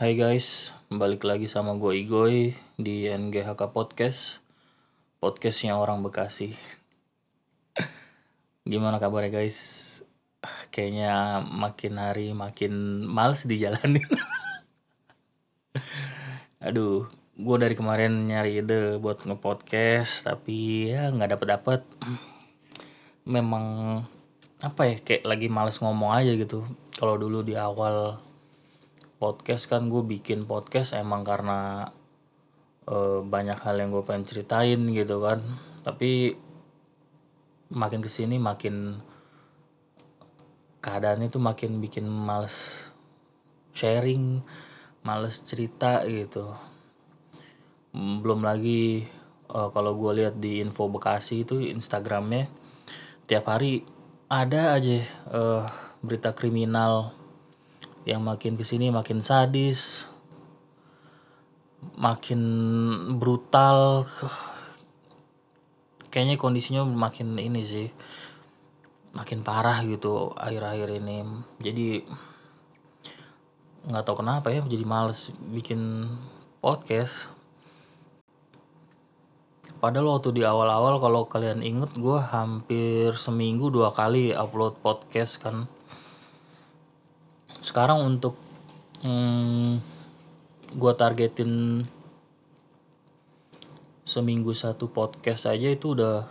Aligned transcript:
Hai 0.00 0.16
guys, 0.16 0.72
balik 0.88 1.28
lagi 1.28 1.44
sama 1.44 1.76
gue 1.76 1.92
Igoy 2.00 2.56
di 2.80 3.04
NGHK 3.04 3.68
Podcast 3.68 4.40
Podcastnya 5.20 5.76
orang 5.76 6.00
Bekasi. 6.00 6.56
Gimana 8.72 8.96
kabarnya 8.96 9.28
guys? 9.28 10.00
Kayaknya 10.72 11.44
makin 11.44 12.00
hari 12.00 12.32
makin 12.32 13.04
males 13.04 13.44
dijalanin. 13.44 14.08
Aduh, 16.64 17.04
gue 17.36 17.56
dari 17.60 17.76
kemarin 17.76 18.24
nyari 18.24 18.64
ide 18.64 18.96
buat 18.96 19.20
nge-podcast 19.20 20.24
Tapi 20.24 20.88
ya 20.96 21.12
nggak 21.12 21.36
dapet-dapet. 21.36 21.84
Memang 23.28 23.64
apa 24.64 24.80
ya 24.88 24.96
kayak 24.96 25.28
lagi 25.28 25.52
males 25.52 25.76
ngomong 25.76 26.16
aja 26.16 26.32
gitu. 26.40 26.64
Kalau 26.96 27.20
dulu 27.20 27.44
di 27.44 27.52
awal 27.52 28.29
podcast 29.20 29.68
kan 29.68 29.92
gue 29.92 30.00
bikin 30.00 30.48
podcast 30.48 30.96
emang 30.96 31.28
karena 31.28 31.92
uh, 32.88 33.20
banyak 33.20 33.60
hal 33.60 33.76
yang 33.76 33.92
gue 33.92 34.00
pengen 34.00 34.24
ceritain 34.24 34.80
gitu 34.88 35.20
kan. 35.20 35.44
Tapi 35.84 36.32
makin 37.76 38.00
ke 38.00 38.08
sini 38.08 38.40
makin 38.40 38.96
keadaannya 40.80 41.28
tuh 41.28 41.44
makin 41.44 41.84
bikin 41.84 42.08
males 42.08 42.88
sharing 43.76 44.40
males 45.04 45.44
cerita 45.44 46.00
gitu. 46.08 46.56
Belum 47.92 48.40
lagi 48.40 49.04
uh, 49.52 49.68
kalau 49.68 50.00
gue 50.00 50.24
lihat 50.24 50.40
di 50.40 50.64
info 50.64 50.88
Bekasi 50.88 51.44
itu 51.44 51.60
Instagramnya 51.60 52.48
tiap 53.28 53.52
hari 53.52 53.84
ada 54.32 54.80
aja 54.80 55.04
uh, 55.28 55.68
berita 56.00 56.32
kriminal 56.32 57.19
yang 58.10 58.26
makin 58.26 58.58
ke 58.58 58.66
sini 58.66 58.90
makin 58.90 59.22
sadis 59.22 60.10
makin 61.96 62.40
brutal. 63.16 64.04
Kayaknya 66.10 66.36
kondisinya 66.40 66.82
makin 66.82 67.38
ini 67.38 67.62
sih 67.62 67.88
makin 69.14 69.42
parah 69.42 69.82
gitu 69.86 70.34
akhir-akhir 70.34 70.88
ini. 71.02 71.22
Jadi 71.62 71.86
nggak 73.80 74.04
tahu 74.04 74.20
kenapa 74.20 74.52
ya 74.52 74.60
jadi 74.66 74.84
males 74.84 75.30
bikin 75.38 76.10
podcast. 76.58 77.30
Padahal 79.80 80.20
waktu 80.20 80.36
di 80.36 80.42
awal-awal 80.44 81.00
kalau 81.00 81.24
kalian 81.24 81.64
inget 81.64 81.96
gue 81.96 82.20
hampir 82.20 83.16
seminggu 83.16 83.72
dua 83.72 83.96
kali 83.96 84.28
upload 84.36 84.76
podcast 84.84 85.40
kan 85.40 85.64
sekarang 87.60 88.00
untuk 88.00 88.40
hmm, 89.04 89.84
gue 90.76 90.92
targetin 90.96 91.84
seminggu 94.08 94.56
satu 94.56 94.88
podcast 94.88 95.46
aja 95.46 95.68
itu 95.68 95.92
udah 95.92 96.24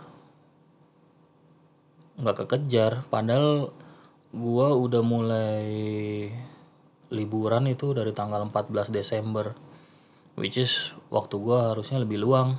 nggak 2.20 2.36
kekejar. 2.44 3.06
Padahal 3.06 3.70
gue 4.30 4.68
udah 4.74 5.02
mulai 5.06 5.66
liburan 7.10 7.66
itu 7.66 7.94
dari 7.94 8.14
tanggal 8.14 8.46
14 8.46 8.94
Desember 8.94 9.54
which 10.38 10.54
is 10.58 10.94
waktu 11.10 11.38
gue 11.38 11.58
harusnya 11.58 12.02
lebih 12.02 12.22
luang. 12.22 12.58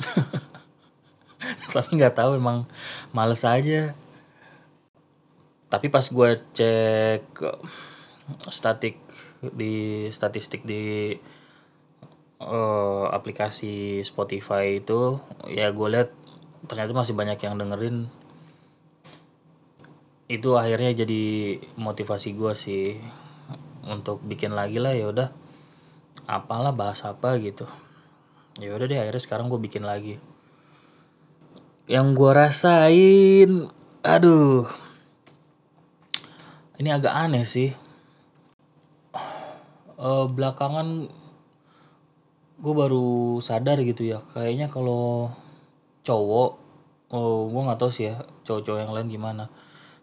Tapi 1.74 1.90
nggak 1.92 2.16
tahu 2.16 2.40
emang 2.40 2.64
males 3.12 3.44
aja 3.44 3.92
tapi 5.74 5.90
pas 5.90 6.06
gue 6.06 6.30
cek 6.54 7.34
statik 8.46 8.94
di 9.42 10.06
statistik 10.14 10.62
di 10.62 11.10
uh, 12.38 13.10
aplikasi 13.10 14.06
Spotify 14.06 14.78
itu 14.78 15.18
ya 15.50 15.74
gue 15.74 15.88
lihat 15.90 16.14
ternyata 16.70 16.94
masih 16.94 17.18
banyak 17.18 17.42
yang 17.42 17.58
dengerin. 17.58 18.06
Itu 20.30 20.54
akhirnya 20.54 20.94
jadi 20.94 21.58
motivasi 21.74 22.38
gue 22.38 22.52
sih 22.54 22.94
untuk 23.82 24.22
bikin 24.22 24.54
lagi 24.54 24.78
lah 24.78 24.94
ya 24.94 25.10
udah. 25.10 25.28
Apalah 26.30 26.70
bahas 26.70 27.02
apa 27.02 27.34
gitu. 27.42 27.66
Ya 28.62 28.70
udah 28.78 28.86
deh 28.86 29.02
akhirnya 29.02 29.26
sekarang 29.26 29.50
gue 29.50 29.58
bikin 29.58 29.82
lagi. 29.82 30.22
Yang 31.90 32.06
gue 32.14 32.30
rasain 32.30 33.50
aduh 34.06 34.70
ini 36.78 36.90
agak 36.90 37.14
aneh 37.14 37.46
sih. 37.46 37.70
Uh, 39.94 40.26
belakangan 40.26 41.06
gue 42.58 42.74
baru 42.74 43.38
sadar 43.38 43.78
gitu 43.86 44.02
ya 44.02 44.18
kayaknya 44.34 44.66
kalau 44.66 45.30
cowok 46.02 46.50
oh 47.14 47.46
gue 47.46 47.62
nggak 47.62 47.78
tahu 47.78 47.90
sih 47.94 48.10
ya 48.10 48.26
cowok-cowok 48.42 48.80
yang 48.82 48.92
lain 48.94 49.08
gimana. 49.10 49.44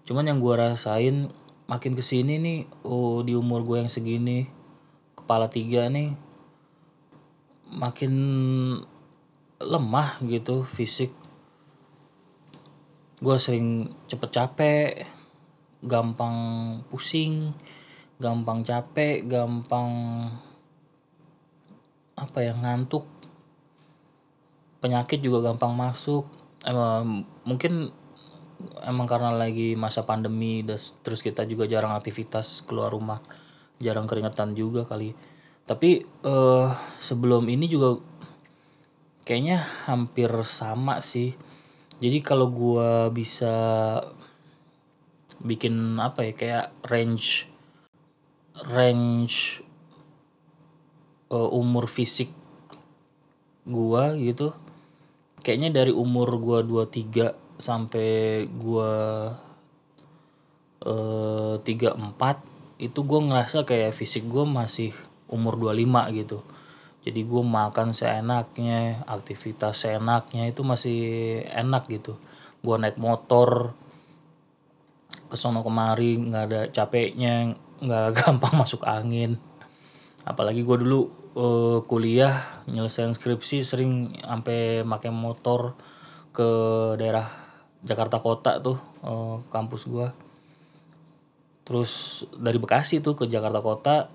Cuman 0.08 0.32
yang 0.32 0.40
gue 0.40 0.54
rasain 0.56 1.28
makin 1.68 1.94
ke 1.96 2.04
sini 2.04 2.40
nih 2.40 2.60
oh 2.88 3.20
di 3.24 3.36
umur 3.36 3.68
gue 3.68 3.84
yang 3.84 3.92
segini 3.92 4.48
kepala 5.16 5.52
tiga 5.52 5.92
nih 5.92 6.16
makin 7.68 8.14
lemah 9.60 10.24
gitu 10.24 10.64
fisik. 10.64 11.12
Gue 13.22 13.36
sering 13.38 13.92
cepet 14.08 14.30
capek 14.34 14.88
gampang 15.82 16.38
pusing, 16.90 17.54
gampang 18.22 18.62
capek, 18.62 19.26
gampang 19.26 19.90
apa 22.18 22.38
ya 22.42 22.54
ngantuk. 22.54 23.06
Penyakit 24.82 25.22
juga 25.22 25.42
gampang 25.42 25.74
masuk. 25.74 26.26
Emang 26.62 27.26
mungkin 27.46 27.90
emang 28.86 29.10
karena 29.10 29.34
lagi 29.34 29.74
masa 29.74 30.06
pandemi 30.06 30.62
terus 31.02 31.26
kita 31.26 31.46
juga 31.50 31.66
jarang 31.66 31.98
aktivitas 31.98 32.62
keluar 32.66 32.94
rumah, 32.94 33.22
jarang 33.82 34.06
keringetan 34.06 34.54
juga 34.54 34.86
kali. 34.86 35.18
Tapi 35.66 36.06
uh, 36.26 36.70
sebelum 37.02 37.50
ini 37.50 37.66
juga 37.66 37.98
kayaknya 39.26 39.66
hampir 39.90 40.30
sama 40.46 41.02
sih. 41.02 41.34
Jadi 42.02 42.18
kalau 42.26 42.50
gua 42.50 43.14
bisa 43.14 43.54
bikin 45.42 45.98
apa 45.98 46.30
ya 46.30 46.34
kayak 46.34 46.68
range 46.88 47.50
range 48.70 49.66
uh, 51.34 51.50
umur 51.50 51.90
fisik 51.90 52.30
gua 53.66 54.14
gitu. 54.18 54.54
Kayaknya 55.42 55.82
dari 55.82 55.94
umur 55.94 56.38
gua 56.38 56.62
23 56.62 57.58
sampai 57.58 58.46
gua 58.46 58.92
uh, 60.86 61.56
34 61.62 62.82
itu 62.82 63.00
gua 63.06 63.20
ngerasa 63.26 63.66
kayak 63.66 63.98
fisik 63.98 64.26
gua 64.30 64.46
masih 64.46 64.94
umur 65.32 65.58
25 65.58 66.20
gitu. 66.22 66.40
Jadi 67.02 67.26
gue 67.26 67.42
makan 67.42 67.98
seenaknya 67.98 69.02
aktivitas 69.10 69.90
seenaknya 69.90 70.46
itu 70.54 70.62
masih 70.62 71.02
enak 71.50 71.90
gitu. 71.90 72.14
Gue 72.62 72.78
naik 72.78 73.02
motor 73.02 73.74
kesono 75.32 75.64
kemari 75.64 76.20
nggak 76.20 76.44
ada 76.52 76.62
capeknya 76.68 77.56
nggak 77.80 78.08
gampang 78.20 78.60
masuk 78.60 78.84
angin. 78.84 79.40
Apalagi 80.28 80.62
gue 80.62 80.78
dulu 80.84 81.00
uh, 81.40 81.80
kuliah 81.88 82.64
nyelesain 82.68 83.16
skripsi 83.16 83.64
sering 83.64 84.20
sampai 84.20 84.84
pakai 84.84 85.10
motor 85.10 85.80
ke 86.36 86.50
daerah 87.00 87.28
Jakarta 87.82 88.22
Kota 88.22 88.62
tuh 88.62 88.78
uh, 89.02 89.42
kampus 89.50 89.90
gue 89.90 90.08
terus 91.66 92.24
dari 92.36 92.58
Bekasi 92.60 93.00
tuh 93.00 93.16
ke 93.16 93.26
Jakarta 93.26 93.64
Kota 93.64 94.12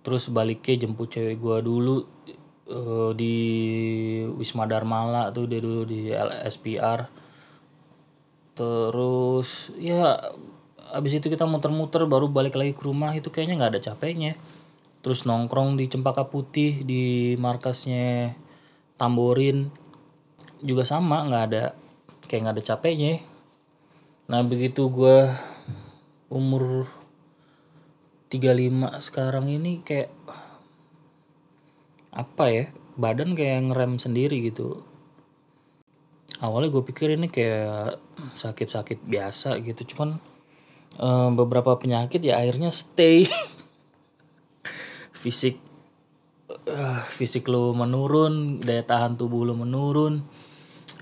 terus 0.00 0.32
baliknya 0.32 0.86
jemput 0.86 1.12
cewek 1.12 1.36
gue 1.38 1.58
dulu 1.60 2.02
uh, 2.72 3.12
di 3.12 3.36
Wisma 4.34 4.64
Darmala 4.64 5.28
tuh 5.30 5.44
dia 5.44 5.60
dulu 5.60 5.84
di 5.84 6.08
LSPR 6.08 7.19
terus 8.60 9.72
ya 9.80 10.20
abis 10.92 11.16
itu 11.16 11.32
kita 11.32 11.48
muter-muter 11.48 12.04
baru 12.04 12.28
balik 12.28 12.60
lagi 12.60 12.76
ke 12.76 12.84
rumah 12.84 13.16
itu 13.16 13.32
kayaknya 13.32 13.56
nggak 13.56 13.72
ada 13.72 13.82
capeknya. 13.92 14.36
Terus 15.00 15.24
nongkrong 15.24 15.80
di 15.80 15.88
Cempaka 15.88 16.28
Putih 16.28 16.84
di 16.84 17.32
markasnya 17.40 18.36
Tamborin 19.00 19.72
juga 20.60 20.84
sama 20.84 21.24
nggak 21.24 21.44
ada 21.48 21.72
kayak 22.28 22.40
nggak 22.44 22.56
ada 22.60 22.64
capeknya. 22.76 23.24
Nah 24.28 24.44
begitu 24.44 24.92
gue 24.92 25.32
umur 26.28 26.84
35 28.28 29.00
sekarang 29.00 29.48
ini 29.48 29.80
kayak 29.80 30.12
apa 32.12 32.44
ya 32.52 32.64
badan 33.00 33.32
kayak 33.32 33.72
ngerem 33.72 33.96
sendiri 33.96 34.52
gitu 34.52 34.89
awalnya 36.40 36.72
gue 36.72 36.84
pikir 36.84 37.14
ini 37.14 37.28
kayak 37.28 38.00
sakit-sakit 38.36 39.04
biasa 39.04 39.60
gitu 39.60 39.94
cuman 39.94 40.16
um, 40.96 41.36
beberapa 41.36 41.76
penyakit 41.76 42.24
ya 42.24 42.40
akhirnya 42.40 42.72
stay. 42.72 43.28
Fisik 45.20 45.60
uh, 46.48 47.04
fisik 47.04 47.44
lu 47.44 47.76
menurun 47.76 48.64
daya 48.64 48.80
tahan 48.80 49.20
tubuh 49.20 49.44
lu 49.44 49.52
menurun 49.52 50.24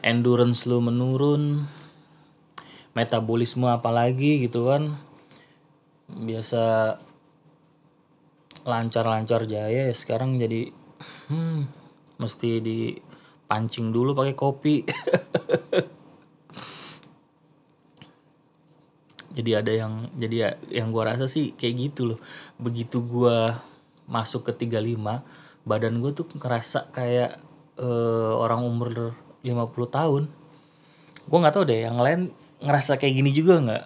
endurance 0.02 0.66
lu 0.66 0.82
menurun 0.82 1.70
metabolisme 2.98 3.70
apalagi 3.70 4.42
gitu 4.42 4.74
kan. 4.74 4.98
Biasa 6.10 6.98
lancar-lancar 8.66 9.46
jaya 9.46 9.86
ya 9.88 9.94
sekarang 9.94 10.36
jadi 10.42 10.74
hmm, 11.30 11.60
mesti 12.18 12.50
dipancing 13.48 13.96
dulu 13.96 14.12
pakai 14.12 14.36
kopi. 14.36 14.84
Jadi 19.32 19.50
ada 19.56 19.72
yang 19.72 20.12
jadi 20.20 20.60
yang 20.68 20.92
gua 20.92 21.16
rasa 21.16 21.24
sih 21.24 21.56
kayak 21.56 21.74
gitu 21.80 22.12
loh. 22.12 22.20
Begitu 22.60 23.00
gua 23.00 23.64
masuk 24.04 24.52
ke 24.52 24.68
35 24.68 25.00
badan 25.68 26.00
gue 26.00 26.12
tuh 26.16 26.24
ngerasa 26.32 26.92
kayak 26.92 27.40
uh, 27.80 28.36
orang 28.36 28.68
umur 28.68 29.16
50 29.40 29.96
tahun. 29.96 30.28
Gue 31.28 31.38
nggak 31.38 31.54
tahu 31.54 31.64
deh 31.68 31.84
yang 31.88 32.00
lain 32.00 32.32
ngerasa 32.60 32.96
kayak 33.00 33.14
gini 33.20 33.30
juga 33.36 33.54
nggak? 33.64 33.84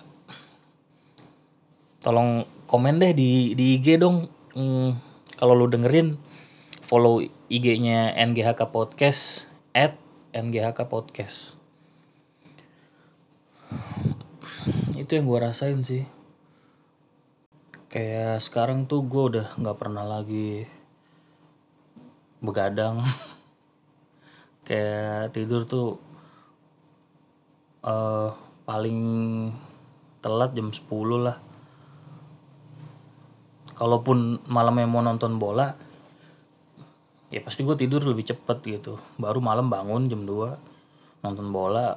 Tolong 2.06 2.47
komen 2.67 3.03
deh 3.03 3.14
di 3.14 3.55
di 3.59 3.82
IG 3.82 3.99
dong. 3.99 4.31
Hmm, 4.55 4.99
kalau 5.37 5.59
lu 5.59 5.67
dengerin 5.70 6.19
follow 6.81 7.23
IG-nya 7.50 8.14
NGHK 8.14 8.62
Podcast 8.70 9.51
at 9.73 9.97
NGHK 10.37 10.85
Podcast. 10.89 11.57
Itu 14.93 15.17
yang 15.17 15.25
gue 15.25 15.41
rasain 15.41 15.81
sih. 15.81 16.05
Kayak 17.89 18.41
sekarang 18.45 18.85
tuh 18.85 19.05
gue 19.05 19.23
udah 19.37 19.47
nggak 19.57 19.79
pernah 19.81 20.05
lagi 20.05 20.69
begadang. 22.45 23.01
Kayak 24.69 25.33
tidur 25.33 25.65
tuh 25.65 25.97
uh, 27.85 28.37
paling 28.69 29.01
telat 30.21 30.53
jam 30.53 30.69
10 30.69 30.85
lah. 31.17 31.41
Kalaupun 33.73 34.45
malamnya 34.47 34.85
mau 34.85 35.01
nonton 35.01 35.41
bola 35.41 35.92
ya 37.32 37.40
pasti 37.40 37.64
gue 37.64 37.73
tidur 37.75 38.05
lebih 38.05 38.29
cepet 38.29 38.58
gitu. 38.79 39.00
Baru 39.17 39.40
malam 39.40 39.73
bangun 39.73 40.06
jam 40.12 40.29
2 40.29 41.25
nonton 41.25 41.49
bola 41.49 41.96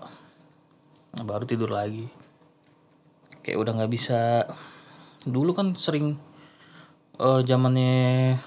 baru 1.12 1.44
tidur 1.44 1.76
lagi. 1.76 2.08
Kayak 3.44 3.60
udah 3.62 3.72
nggak 3.78 3.92
bisa. 3.92 4.48
Dulu 5.28 5.52
kan 5.52 5.76
sering 5.76 6.16
uh, 7.20 7.44
zamannya 7.44 8.40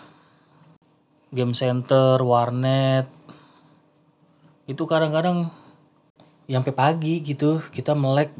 game 1.29 1.53
center 1.53 2.17
warnet. 2.25 3.09
Itu 4.65 4.89
kadang-kadang 4.89 5.53
sampai 6.49 6.73
pagi 6.73 7.21
gitu 7.21 7.61
kita 7.69 7.93
melek 7.93 8.33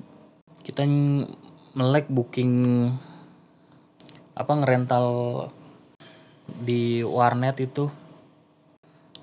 kita 0.65 0.89
melek 1.77 2.09
booking 2.09 2.89
apa 4.33 4.53
ngerental 4.57 5.07
di 6.49 7.05
warnet 7.05 7.61
itu 7.61 7.93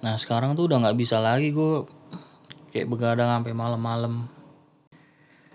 nah 0.06 0.22
sekarang 0.22 0.54
tuh 0.54 0.69
udah 0.69 0.86
nggak 0.86 1.02
bisa 1.02 1.18
lagi 1.18 1.50
gue 1.50 1.81
kayak 2.75 2.92
begadang 2.92 3.31
sampai 3.31 3.56
malam-malam. 3.56 4.28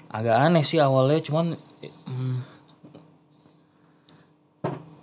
Agak 0.09 0.41
aneh 0.41 0.65
sih 0.65 0.81
awalnya 0.81 1.21
cuman 1.21 1.53
hmm, 1.85 2.37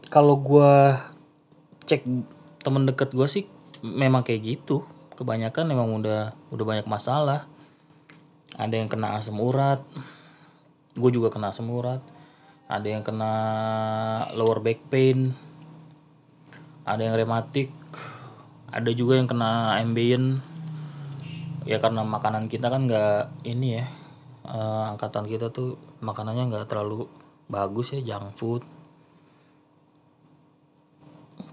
kalau 0.10 0.42
gue 0.42 0.98
cek 1.86 2.10
temen 2.66 2.90
deket 2.90 3.14
gue 3.14 3.28
sih 3.30 3.46
memang 3.86 4.26
kayak 4.26 4.42
gitu. 4.58 4.82
Kebanyakan 5.14 5.70
memang 5.70 5.94
udah 6.02 6.34
udah 6.50 6.66
banyak 6.66 6.90
masalah. 6.90 7.46
Ada 8.58 8.82
yang 8.82 8.90
kena 8.90 9.14
asam 9.22 9.38
urat. 9.38 9.86
Gue 10.98 11.14
juga 11.14 11.30
kena 11.30 11.54
asam 11.54 11.70
urat. 11.70 12.02
Ada 12.66 12.98
yang 12.98 13.06
kena 13.06 13.32
lower 14.34 14.58
back 14.58 14.90
pain. 14.90 15.38
Ada 16.82 17.14
yang 17.14 17.16
rematik 17.16 17.77
ada 18.68 18.92
juga 18.92 19.16
yang 19.16 19.28
kena 19.30 19.80
ambient 19.80 20.44
ya 21.68 21.80
karena 21.84 22.04
makanan 22.04 22.48
kita 22.48 22.72
kan 22.72 22.88
nggak 22.88 23.44
ini 23.44 23.80
ya 23.80 23.86
uh, 24.48 24.96
angkatan 24.96 25.28
kita 25.28 25.52
tuh 25.52 25.76
makanannya 26.00 26.48
nggak 26.48 26.68
terlalu 26.72 27.08
bagus 27.52 27.96
ya 27.96 28.00
junk 28.04 28.36
food. 28.36 28.64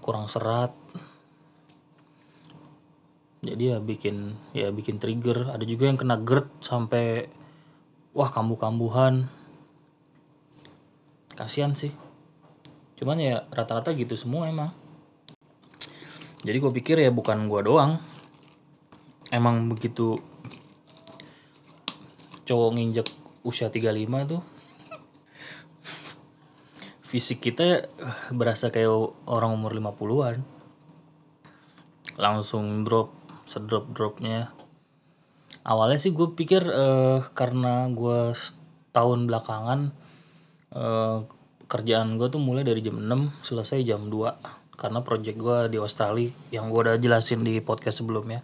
Kurang 0.03 0.31
serat. 0.31 0.71
Jadi 3.45 3.63
ya 3.73 3.77
bikin 3.77 4.33
ya 4.55 4.69
bikin 4.73 4.97
trigger. 4.97 5.53
Ada 5.53 5.65
juga 5.67 5.89
yang 5.89 5.99
kena 5.99 6.17
GERD 6.17 6.47
sampai 6.61 7.29
wah 8.15 8.29
kambuh-kambuhan. 8.29 9.29
Kasihan 11.35 11.75
sih. 11.75 11.93
Cuman 12.95 13.19
ya 13.19 13.43
rata-rata 13.51 13.91
gitu 13.91 14.15
semua 14.15 14.47
emang 14.47 14.71
jadi 16.45 16.61
gue 16.61 16.71
pikir 16.77 17.01
ya 17.01 17.09
bukan 17.09 17.49
gue 17.49 17.65
doang. 17.65 17.97
Emang 19.33 19.65
begitu 19.65 20.21
cowok 22.45 22.77
nginjek 22.77 23.09
usia 23.41 23.73
35 23.73 24.29
tuh 24.29 24.41
fisik 27.01 27.41
kita 27.41 27.89
berasa 28.29 28.69
kayak 28.69 28.91
orang 29.25 29.57
umur 29.57 29.73
50-an 29.73 30.45
langsung 32.21 32.85
drop 32.85 33.09
sedrop 33.49 33.89
dropnya. 33.93 34.53
Awalnya 35.65 35.97
sih 35.97 36.13
gue 36.13 36.37
pikir 36.37 36.61
uh, 36.69 37.25
karena 37.33 37.89
gue 37.89 38.37
tahun 38.93 39.25
belakangan 39.25 39.89
uh, 40.77 41.25
kerjaan 41.65 42.21
gue 42.21 42.29
tuh 42.29 42.37
mulai 42.37 42.61
dari 42.61 42.85
jam 42.85 43.01
6 43.01 43.41
selesai 43.41 43.81
jam 43.81 44.05
2 44.05 44.64
karena 44.75 45.01
project 45.01 45.37
gue 45.39 45.57
di 45.71 45.77
Australia 45.79 46.31
yang 46.51 46.67
gue 46.71 46.79
udah 46.85 46.95
jelasin 46.99 47.41
di 47.41 47.59
podcast 47.63 48.03
sebelumnya. 48.03 48.43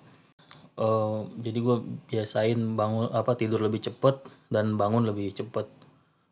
Uh, 0.80 1.28
jadi 1.38 1.60
gue 1.62 1.78
biasain 2.10 2.58
bangun 2.58 3.12
apa 3.12 3.36
tidur 3.36 3.62
lebih 3.62 3.84
cepet 3.84 4.24
dan 4.48 4.80
bangun 4.80 5.06
lebih 5.06 5.36
cepet. 5.36 5.68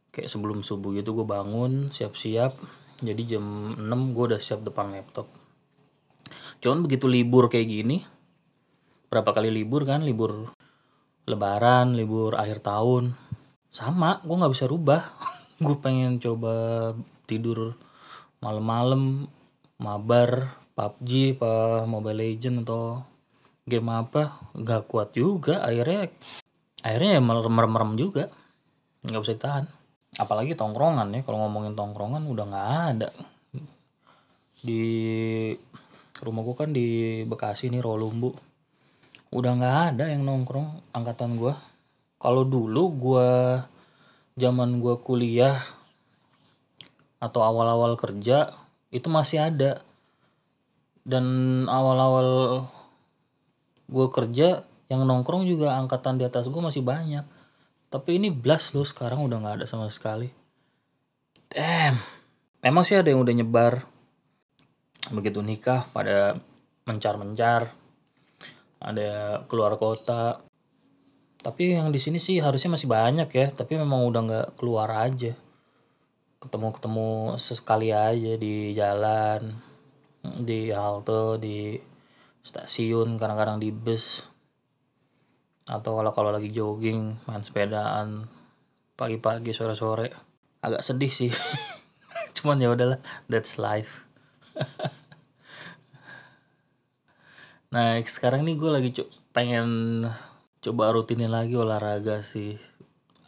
Kayak 0.10 0.31
sebelum 0.31 0.66
subuh 0.66 0.96
gitu 0.98 1.13
gue 1.13 1.28
bangun 1.28 1.94
siap-siap. 1.94 2.56
Jadi 3.00 3.38
jam 3.38 3.75
6 3.78 4.16
gue 4.16 4.25
udah 4.36 4.42
siap 4.42 4.66
depan 4.66 4.92
laptop. 4.92 5.30
Cuman 6.59 6.83
begitu 6.83 7.07
libur 7.07 7.47
kayak 7.47 7.68
gini 7.68 8.04
berapa 9.09 9.30
kali 9.33 9.50
libur 9.50 9.83
kan? 9.83 10.06
Libur 10.06 10.54
lebaran 11.30 11.94
libur 11.94 12.33
akhir 12.40 12.66
tahun. 12.66 13.14
Sama 13.69 14.23
gue 14.26 14.35
nggak 14.35 14.54
bisa 14.56 14.66
rubah. 14.66 15.04
Gue 15.59 15.76
pengen 15.76 16.23
coba 16.23 16.95
tidur 17.28 17.76
malam-malam 18.40 19.28
mabar 19.80 20.59
PUBG 20.76 21.40
apa 21.40 21.83
Mobile 21.88 22.19
Legend 22.19 22.68
atau 22.68 23.04
game 23.64 23.90
apa 23.90 24.40
nggak 24.54 24.83
kuat 24.86 25.16
juga 25.16 25.64
akhirnya. 25.64 26.12
Akhirnya 26.83 27.19
ya 27.19 27.21
merem-merem 27.24 27.92
juga. 27.95 28.31
Nggak 29.04 29.21
bisa 29.24 29.36
tahan 29.40 29.66
apalagi 30.19 30.57
tongkrongan 30.57 31.14
ya 31.14 31.21
kalau 31.21 31.45
ngomongin 31.45 31.78
tongkrongan 31.78 32.24
udah 32.28 32.45
nggak 32.50 32.69
ada. 32.95 33.09
Di 34.59 34.83
rumah 36.19 36.42
gua 36.44 36.56
kan 36.66 36.76
di 36.76 37.21
Bekasi 37.24 37.71
nih 37.71 37.80
Rolumbu 37.80 38.36
udah 39.30 39.52
nggak 39.56 39.78
ada 39.95 40.09
yang 40.09 40.26
nongkrong 40.26 40.92
angkatan 40.92 41.38
gua. 41.38 41.56
Kalau 42.19 42.44
dulu 42.44 42.83
gua 42.92 43.30
zaman 44.36 44.83
gua 44.83 45.00
kuliah 45.00 45.62
atau 47.19 47.44
awal-awal 47.44 48.00
kerja 48.00 48.52
itu 48.90 49.08
masih 49.10 49.50
ada. 49.50 49.81
Dan 51.06 51.26
awal-awal 51.66 52.30
gue 53.90 54.08
kerja 54.14 54.62
yang 54.90 55.06
nongkrong 55.06 55.46
juga 55.46 55.78
angkatan 55.78 56.22
di 56.22 56.26
atas 56.26 56.50
gue 56.50 56.62
masih 56.62 56.86
banyak. 56.86 57.26
Tapi 57.90 58.22
ini 58.22 58.30
blast 58.30 58.78
loh 58.78 58.86
sekarang 58.86 59.26
udah 59.26 59.42
nggak 59.42 59.56
ada 59.62 59.66
sama 59.66 59.90
sekali. 59.90 60.30
Damn. 61.50 61.98
Emang 62.62 62.86
sih 62.86 62.94
ada 62.94 63.10
yang 63.10 63.26
udah 63.26 63.34
nyebar. 63.34 63.74
Begitu 65.10 65.42
nikah 65.42 65.90
pada 65.90 66.38
mencar-mencar. 66.86 67.74
Ada 68.78 69.42
keluar 69.50 69.81
kota. 69.81 70.46
Tapi 71.40 71.74
yang 71.74 71.90
di 71.90 71.98
sini 71.98 72.22
sih 72.22 72.38
harusnya 72.38 72.78
masih 72.78 72.86
banyak 72.86 73.30
ya. 73.34 73.48
Tapi 73.50 73.74
memang 73.81 74.06
udah 74.06 74.22
nggak 74.22 74.48
keluar 74.62 74.94
aja 74.94 75.34
ketemu-ketemu 76.40 77.36
sesekali 77.36 77.92
aja 77.92 78.40
di 78.40 78.72
jalan 78.72 79.60
di 80.24 80.72
halte 80.72 81.40
di 81.40 81.76
stasiun 82.44 83.19
kadang-kadang 83.19 83.60
di 83.60 83.69
bus. 83.76 84.24
Atau 85.69 86.00
kalau 86.00 86.12
kalau 86.16 86.31
lagi 86.34 86.50
jogging 86.50 87.19
main 87.28 87.44
sepedaan 87.44 88.26
pagi-pagi 88.96 89.52
sore-sore. 89.54 90.10
Agak 90.64 90.84
sedih 90.84 91.12
sih. 91.12 91.31
Cuman 92.36 92.64
ya 92.64 92.72
udahlah 92.74 93.00
that's 93.28 93.60
life. 93.60 94.08
Nah 97.69 98.02
sekarang 98.02 98.50
nih 98.50 98.58
gue 98.58 98.72
lagi 98.74 98.90
co- 98.98 99.14
pengen 99.30 100.02
coba 100.58 100.90
rutinin 100.90 101.30
lagi 101.30 101.54
olahraga 101.54 102.26
sih. 102.26 102.58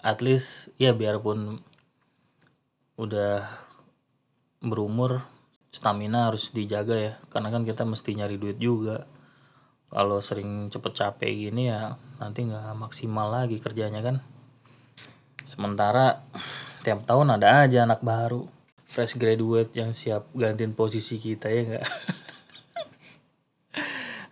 At 0.01 0.25
least 0.25 0.73
ya 0.81 0.97
biarpun 0.97 1.61
udah 3.01 3.49
berumur 4.61 5.25
stamina 5.73 6.29
harus 6.29 6.53
dijaga 6.53 6.93
ya. 6.93 7.13
Karena 7.33 7.49
kan 7.49 7.65
kita 7.65 7.81
mesti 7.81 8.13
nyari 8.13 8.37
duit 8.37 8.61
juga. 8.61 9.09
Kalau 9.91 10.21
sering 10.23 10.69
cepet 10.71 10.93
capek 10.95 11.31
gini 11.49 11.67
ya 11.67 11.97
nanti 12.21 12.45
nggak 12.45 12.77
maksimal 12.77 13.27
lagi 13.33 13.57
kerjanya 13.57 13.99
kan. 14.05 14.21
Sementara 15.43 16.21
tiap 16.85 17.03
tahun 17.09 17.41
ada 17.41 17.65
aja 17.65 17.83
anak 17.83 18.05
baru. 18.05 18.45
Fresh 18.85 19.17
graduate 19.17 19.71
yang 19.75 19.91
siap 19.95 20.29
gantiin 20.35 20.77
posisi 20.77 21.17
kita 21.17 21.47
ya 21.51 21.61
nggak? 21.65 21.85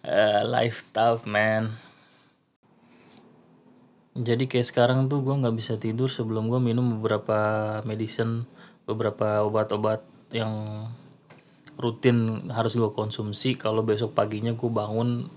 Uh, 0.06 0.42
life 0.56 0.86
tough 0.96 1.28
man. 1.28 1.76
Jadi 4.20 4.52
kayak 4.52 4.68
sekarang 4.68 5.08
tuh 5.08 5.24
gue 5.24 5.32
nggak 5.32 5.56
bisa 5.56 5.80
tidur 5.80 6.12
sebelum 6.12 6.52
gue 6.52 6.60
minum 6.60 6.84
beberapa 7.00 7.40
medicine 7.88 8.48
beberapa 8.90 9.46
obat-obat 9.46 10.02
yang 10.34 10.86
rutin 11.78 12.50
harus 12.50 12.74
gue 12.74 12.90
konsumsi. 12.90 13.54
Kalau 13.54 13.86
besok 13.86 14.18
paginya 14.18 14.58
gue 14.58 14.70
bangun 14.70 15.30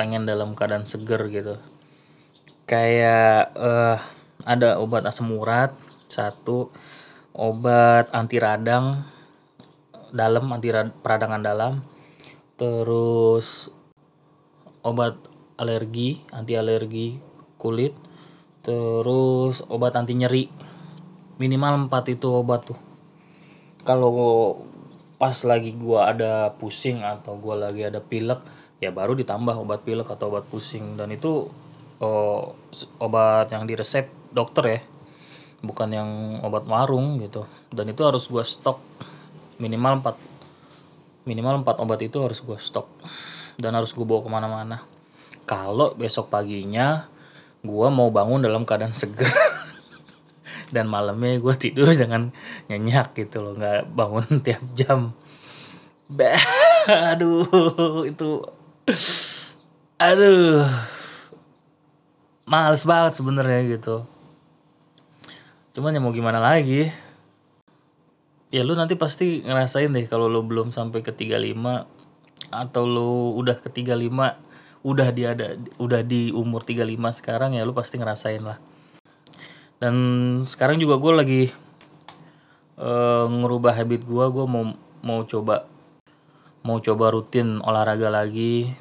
pengen 0.00 0.24
dalam 0.24 0.56
keadaan 0.56 0.88
seger 0.88 1.28
gitu. 1.28 1.60
Kayak 2.64 3.52
uh, 3.52 4.00
ada 4.48 4.80
obat 4.80 5.04
asam 5.04 5.36
urat 5.36 5.76
satu. 6.08 6.72
Obat 7.36 8.08
anti 8.16 8.40
radang 8.40 9.04
dalam 10.10 10.48
anti 10.48 10.72
peradangan 10.72 11.44
dalam. 11.44 11.84
Terus 12.56 13.68
obat 14.80 15.20
alergi 15.60 16.24
anti 16.32 16.56
alergi 16.56 17.20
kulit. 17.60 17.92
Terus 18.64 19.62
obat 19.70 19.94
anti 19.94 20.18
nyeri 20.18 20.67
minimal 21.38 21.88
4 21.88 22.14
itu 22.18 22.28
obat 22.28 22.66
tuh. 22.66 22.78
Kalau 23.86 24.10
pas 25.18 25.34
lagi 25.46 25.74
gua 25.74 26.12
ada 26.12 26.52
pusing 26.58 27.02
atau 27.02 27.38
gua 27.38 27.58
lagi 27.58 27.82
ada 27.82 27.98
pilek 27.98 28.38
ya 28.78 28.94
baru 28.94 29.18
ditambah 29.18 29.58
obat 29.58 29.82
pilek 29.82 30.10
atau 30.10 30.30
obat 30.34 30.44
pusing. 30.50 30.98
Dan 30.98 31.14
itu 31.14 31.48
oh, 32.02 32.58
obat 32.98 33.48
yang 33.54 33.64
diresep 33.64 34.10
dokter 34.34 34.64
ya. 34.66 34.80
Bukan 35.62 35.88
yang 35.90 36.10
obat 36.44 36.66
warung 36.66 37.18
gitu. 37.22 37.46
Dan 37.70 37.90
itu 37.90 38.02
harus 38.02 38.26
gua 38.26 38.42
stok. 38.42 38.82
Minimal 39.58 40.02
4 40.02 40.28
minimal 41.28 41.60
4 41.60 41.84
obat 41.84 42.00
itu 42.00 42.18
harus 42.24 42.40
gue 42.40 42.56
stok. 42.56 42.88
Dan 43.60 43.76
harus 43.76 43.92
gue 43.92 44.06
bawa 44.08 44.24
ke 44.24 44.30
mana-mana. 44.32 44.76
Kalau 45.44 45.92
besok 45.92 46.32
paginya 46.32 47.04
gue 47.60 47.88
mau 47.92 48.08
bangun 48.08 48.40
dalam 48.40 48.64
keadaan 48.64 48.94
segar 48.96 49.28
dan 50.68 50.88
malamnya 50.88 51.40
gue 51.40 51.54
tidur 51.56 51.88
dengan 51.92 52.32
nyenyak 52.68 53.16
gitu 53.16 53.40
loh 53.44 53.56
nggak 53.56 53.88
bangun 53.92 54.26
tiap 54.46 54.62
jam. 54.76 55.12
Bah 56.08 56.40
aduh 56.88 58.08
itu 58.08 58.40
aduh 60.00 60.64
males 62.48 62.82
banget 62.88 63.12
sebenarnya 63.20 63.60
gitu. 63.76 64.08
Cuman 65.76 65.94
ya 65.94 66.00
mau 66.00 66.16
gimana 66.16 66.40
lagi? 66.40 66.88
Ya 68.48 68.64
lu 68.64 68.72
nanti 68.72 68.96
pasti 68.96 69.44
ngerasain 69.44 69.92
deh 69.92 70.08
kalau 70.08 70.24
lu 70.24 70.40
belum 70.40 70.72
sampai 70.72 71.04
ke 71.04 71.12
35 71.12 71.98
atau 72.48 72.82
lu 72.88 73.36
udah 73.36 73.60
ke 73.60 73.68
35 73.68 74.48
udah 74.86 75.08
di 75.12 75.22
ada 75.28 75.58
udah 75.76 76.00
di 76.06 76.32
umur 76.32 76.64
35 76.64 77.20
sekarang 77.20 77.58
ya 77.58 77.66
lu 77.66 77.76
pasti 77.76 78.00
ngerasain 78.00 78.40
lah 78.40 78.56
dan 79.78 79.94
sekarang 80.42 80.82
juga 80.82 80.98
gue 80.98 81.12
lagi 81.14 81.42
uh, 82.78 83.26
ngerubah 83.30 83.74
habit 83.78 84.02
gue 84.02 84.24
gue 84.30 84.46
mau 84.46 84.74
mau 85.02 85.22
coba 85.22 85.66
mau 86.66 86.82
coba 86.82 87.14
rutin 87.14 87.62
olahraga 87.62 88.10
lagi. 88.10 88.74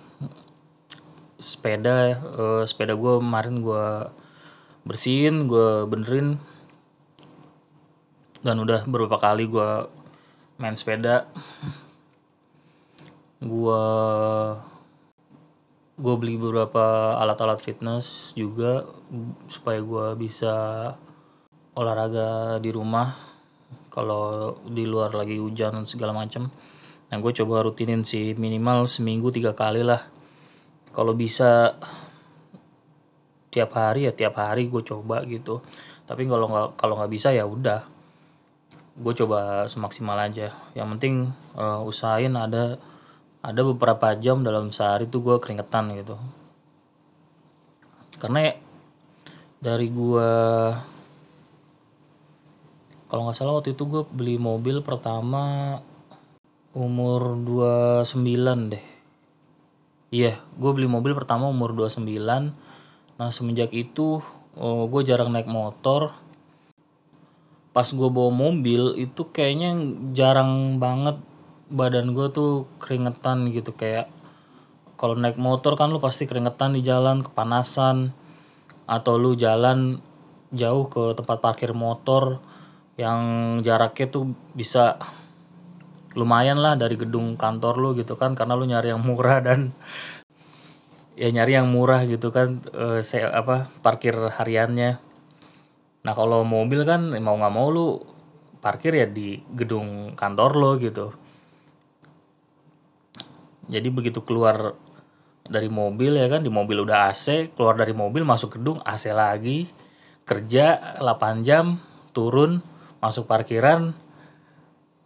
Sepeda 1.38 2.18
uh, 2.18 2.64
sepeda 2.66 2.98
gue 2.98 3.14
kemarin 3.22 3.62
gue 3.62 3.86
bersihin 4.84 5.46
gue 5.46 5.86
benerin. 5.86 6.42
Dan 8.42 8.58
udah 8.62 8.86
beberapa 8.90 9.22
kali 9.22 9.46
gue 9.46 9.70
main 10.58 10.74
sepeda. 10.74 11.30
Gue 13.38 13.86
gue 15.98 16.14
beli 16.14 16.38
beberapa 16.38 17.18
alat-alat 17.18 17.58
fitness 17.58 18.38
juga 18.38 18.86
supaya 19.50 19.82
gue 19.82 20.06
bisa 20.22 20.54
olahraga 21.74 22.62
di 22.62 22.70
rumah 22.70 23.18
kalau 23.90 24.58
di 24.70 24.86
luar 24.86 25.18
lagi 25.18 25.42
hujan 25.42 25.90
segala 25.90 26.14
macam 26.14 26.54
nah 27.08 27.18
gue 27.24 27.32
coba 27.32 27.64
rutinin 27.64 28.04
sih 28.04 28.36
minimal 28.36 28.84
seminggu 28.84 29.32
tiga 29.32 29.56
kali 29.56 29.80
lah. 29.80 30.12
Kalau 30.92 31.16
bisa 31.16 31.78
tiap 33.48 33.72
hari 33.80 34.10
ya 34.10 34.14
tiap 34.14 34.36
hari 34.36 34.68
gue 34.68 34.84
coba 34.84 35.24
gitu. 35.24 35.64
Tapi 36.04 36.28
kalau 36.28 36.52
nggak 36.52 36.68
kalau 36.76 37.00
nggak 37.00 37.12
bisa 37.12 37.32
ya 37.32 37.48
udah. 37.48 37.88
Gue 38.98 39.14
coba 39.16 39.70
semaksimal 39.72 40.20
aja. 40.20 40.52
Yang 40.76 40.88
penting 40.98 41.16
uh, 41.56 41.80
usahain 41.88 42.36
ada 42.36 42.76
ada 43.48 43.64
beberapa 43.64 44.12
jam 44.20 44.44
dalam 44.44 44.76
sehari 44.76 45.08
tuh 45.08 45.24
gue 45.24 45.36
keringetan 45.40 45.96
gitu. 45.96 46.20
Karena 48.20 48.52
dari 49.64 49.88
gue 49.88 50.32
kalau 53.08 53.22
nggak 53.24 53.38
salah 53.40 53.56
waktu 53.56 53.72
itu 53.72 53.88
gue 53.88 54.04
beli 54.04 54.36
mobil 54.36 54.84
pertama 54.84 55.80
umur 56.76 57.40
29 57.40 58.76
deh. 58.76 58.86
Iya 60.12 60.44
gue 60.60 60.72
beli 60.76 60.92
mobil 60.92 61.16
pertama 61.16 61.48
umur 61.48 61.72
29 61.72 62.04
nah 63.18 63.34
semenjak 63.34 63.72
itu 63.74 64.20
oh, 64.60 64.84
gue 64.92 65.02
jarang 65.08 65.32
naik 65.32 65.48
motor. 65.48 66.12
Pas 67.72 67.88
gue 67.88 68.10
bawa 68.12 68.28
mobil 68.28 69.00
itu 69.00 69.24
kayaknya 69.32 69.72
jarang 70.12 70.84
banget 70.84 71.16
badan 71.68 72.16
gue 72.16 72.28
tuh 72.32 72.66
keringetan 72.80 73.52
gitu 73.52 73.76
kayak 73.76 74.08
kalau 74.98 75.14
naik 75.14 75.38
motor 75.38 75.78
kan 75.78 75.94
lu 75.94 76.02
pasti 76.02 76.26
keringetan 76.26 76.74
di 76.74 76.82
jalan 76.82 77.22
kepanasan 77.22 78.16
atau 78.88 79.14
lu 79.20 79.36
jalan 79.36 80.00
jauh 80.56 80.88
ke 80.88 81.14
tempat 81.14 81.38
parkir 81.44 81.76
motor 81.76 82.40
yang 82.96 83.20
jaraknya 83.62 84.08
tuh 84.10 84.32
bisa 84.58 84.98
lumayan 86.18 86.58
lah 86.58 86.74
dari 86.74 86.98
gedung 86.98 87.38
kantor 87.38 87.78
lu 87.78 87.90
gitu 87.94 88.18
kan 88.18 88.34
karena 88.34 88.58
lu 88.58 88.66
nyari 88.66 88.90
yang 88.90 89.04
murah 89.04 89.38
dan 89.44 89.76
ya 91.20 91.30
nyari 91.30 91.62
yang 91.62 91.70
murah 91.70 92.08
gitu 92.10 92.34
kan 92.34 92.64
e, 92.74 93.06
saya 93.06 93.30
apa 93.30 93.70
parkir 93.86 94.18
hariannya 94.18 94.98
Nah 96.08 96.16
kalau 96.16 96.48
mobil 96.48 96.88
kan 96.88 97.12
mau 97.20 97.36
nggak 97.36 97.52
mau 97.52 97.68
lu 97.68 98.00
parkir 98.64 98.96
ya 98.96 99.08
di 99.12 99.44
gedung 99.60 100.16
kantor 100.16 100.52
lo 100.56 100.72
gitu. 100.80 101.12
Jadi 103.68 103.88
begitu 103.92 104.24
keluar 104.24 104.76
dari 105.48 105.72
mobil 105.72 106.16
ya 106.16 106.28
kan 106.28 106.44
di 106.44 106.52
mobil 106.52 106.84
udah 106.84 107.12
AC, 107.12 107.56
keluar 107.56 107.76
dari 107.76 107.96
mobil 107.96 108.24
masuk 108.24 108.60
gedung 108.60 108.80
AC 108.84 109.12
lagi, 109.12 109.68
kerja 110.28 111.00
8 111.00 111.48
jam, 111.48 111.80
turun, 112.12 112.60
masuk 113.00 113.28
parkiran, 113.28 113.96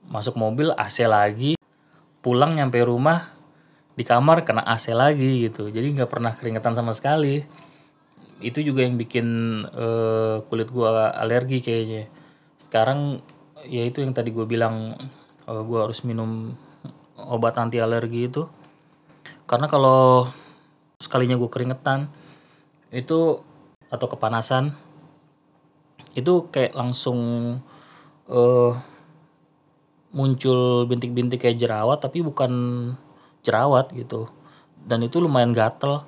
masuk 0.10 0.38
mobil 0.38 0.74
AC 0.78 1.06
lagi, 1.06 1.58
pulang 2.22 2.58
nyampe 2.58 2.82
rumah 2.82 3.34
di 3.94 4.02
kamar 4.06 4.46
kena 4.46 4.66
AC 4.66 4.94
lagi 4.94 5.50
gitu. 5.50 5.70
Jadi 5.70 5.98
nggak 5.98 6.10
pernah 6.10 6.34
keringetan 6.34 6.74
sama 6.74 6.94
sekali 6.94 7.62
itu 8.42 8.66
juga 8.66 8.82
yang 8.82 8.98
bikin 8.98 9.28
uh, 9.70 10.42
kulit 10.50 10.74
gua 10.74 11.14
alergi 11.14 11.62
kayaknya 11.62 12.10
sekarang 12.66 13.22
ya 13.70 13.86
itu 13.86 14.02
yang 14.02 14.18
tadi 14.18 14.34
gue 14.34 14.50
bilang 14.50 14.98
uh, 15.46 15.62
gua 15.62 15.86
harus 15.86 16.02
minum 16.02 16.58
obat 17.28 17.58
anti 17.60 17.78
alergi 17.78 18.32
itu. 18.32 18.48
Karena 19.46 19.68
kalau 19.68 20.32
sekalinya 21.02 21.36
gue 21.36 21.50
keringetan 21.50 22.08
itu 22.94 23.42
atau 23.92 24.08
kepanasan 24.08 24.78
itu 26.16 26.48
kayak 26.52 26.76
langsung 26.78 27.20
uh, 28.32 28.72
muncul 30.12 30.86
bintik-bintik 30.88 31.40
kayak 31.40 31.60
jerawat 31.60 32.04
tapi 32.04 32.20
bukan 32.24 32.52
jerawat 33.44 33.92
gitu. 33.96 34.28
Dan 34.82 35.06
itu 35.08 35.22
lumayan 35.22 35.56
gatel. 35.56 36.04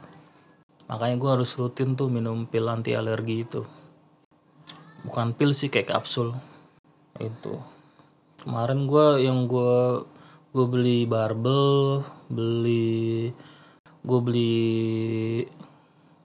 Makanya 0.87 1.15
gue 1.15 1.29
harus 1.39 1.55
rutin 1.55 1.95
tuh 1.95 2.11
minum 2.11 2.45
pil 2.45 2.67
anti 2.67 2.93
alergi 2.93 3.47
itu. 3.47 3.61
Bukan 5.07 5.35
pil 5.35 5.55
sih 5.55 5.71
kayak 5.71 5.95
kapsul. 5.95 6.35
Itu. 7.19 7.63
Kemarin 8.43 8.87
gue 8.87 9.23
yang 9.23 9.47
gue 9.47 10.03
gue 10.53 10.65
beli 10.69 11.09
barbel 11.09 12.05
beli 12.29 13.33
gue 14.05 14.19
beli 14.21 14.61